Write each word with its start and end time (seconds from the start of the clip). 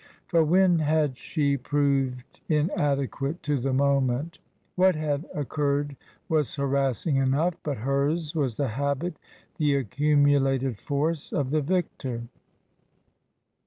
For 0.25 0.43
when 0.43 0.79
had 0.79 1.15
she 1.15 1.57
proved 1.57 2.39
inadequate 2.49 3.43
to 3.43 3.59
the 3.59 3.71
moment? 3.71 4.39
What 4.75 4.95
had 4.95 5.27
occurred 5.31 5.95
was 6.27 6.55
harassing 6.55 7.17
enough, 7.17 7.53
but 7.61 7.77
hers 7.77 8.33
was 8.33 8.55
the 8.57 8.69
habit, 8.69 9.17
the 9.57 9.75
accumulated 9.75 10.79
force, 10.79 11.31
of 11.31 11.51
the 11.51 11.61
victor. 11.61 12.23